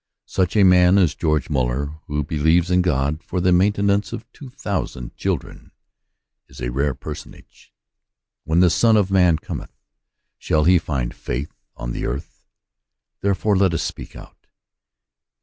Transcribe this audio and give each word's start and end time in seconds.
Such 0.25 0.55
a 0.55 0.63
man 0.63 0.97
as 0.97 1.13
George 1.13 1.47
Muller, 1.47 1.99
who 2.07 2.23
believes 2.23 2.71
in 2.71 2.81
God 2.81 3.21
for 3.21 3.39
the 3.39 3.51
maintenance 3.51 4.11
of 4.11 4.25
two 4.33 4.49
thousand 4.49 5.15
children, 5.15 5.69
is 6.47 6.59
a 6.59 6.71
rare 6.71 6.95
personage. 6.95 7.71
"When 8.43 8.61
the 8.61 8.71
Son 8.71 8.97
of 8.97 9.11
man 9.11 9.37
cometh, 9.37 9.77
shall 10.39 10.63
he 10.63 10.79
find 10.79 11.13
faith 11.13 11.53
on 11.75 11.91
the 11.91 12.07
earth?" 12.07 12.47
Therefore 13.21 13.55
let 13.55 13.75
us 13.75 13.83
speak 13.83 14.15
out. 14.15 14.47